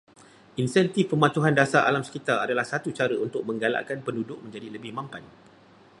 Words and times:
Insentif 0.63 1.05
pematuhan 1.13 1.53
dasar 1.59 1.81
alam 1.89 2.01
sekitar 2.07 2.37
adalah 2.45 2.65
satu 2.71 2.89
cara 2.99 3.13
untuk 3.25 3.41
menggalakkan 3.49 3.99
penduduk 4.05 4.39
menjadi 4.45 4.67
lebih 4.75 4.89
mampan 4.97 5.21